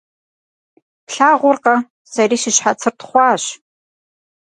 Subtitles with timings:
[1.07, 1.75] Плъагъуркъэ,
[2.11, 3.43] сэри си щхьэцыр тхъуащ.